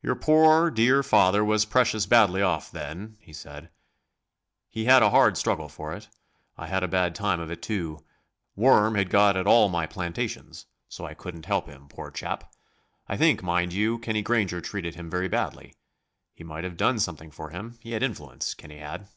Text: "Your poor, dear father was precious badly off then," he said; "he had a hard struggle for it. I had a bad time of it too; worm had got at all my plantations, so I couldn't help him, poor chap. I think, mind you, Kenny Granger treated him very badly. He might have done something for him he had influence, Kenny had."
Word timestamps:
"Your 0.00 0.14
poor, 0.14 0.70
dear 0.70 1.02
father 1.02 1.44
was 1.44 1.66
precious 1.66 2.06
badly 2.06 2.40
off 2.40 2.70
then," 2.70 3.18
he 3.20 3.34
said; 3.34 3.68
"he 4.70 4.86
had 4.86 5.02
a 5.02 5.10
hard 5.10 5.36
struggle 5.36 5.68
for 5.68 5.92
it. 5.92 6.08
I 6.56 6.66
had 6.66 6.82
a 6.82 6.88
bad 6.88 7.14
time 7.14 7.40
of 7.40 7.50
it 7.50 7.60
too; 7.60 8.02
worm 8.56 8.94
had 8.94 9.10
got 9.10 9.36
at 9.36 9.46
all 9.46 9.68
my 9.68 9.84
plantations, 9.84 10.64
so 10.88 11.04
I 11.04 11.12
couldn't 11.12 11.44
help 11.44 11.66
him, 11.66 11.88
poor 11.88 12.10
chap. 12.10 12.54
I 13.06 13.18
think, 13.18 13.42
mind 13.42 13.74
you, 13.74 13.98
Kenny 13.98 14.22
Granger 14.22 14.62
treated 14.62 14.94
him 14.94 15.10
very 15.10 15.28
badly. 15.28 15.74
He 16.32 16.42
might 16.42 16.64
have 16.64 16.78
done 16.78 16.98
something 16.98 17.30
for 17.30 17.50
him 17.50 17.76
he 17.82 17.92
had 17.92 18.02
influence, 18.02 18.54
Kenny 18.54 18.78
had." 18.78 19.10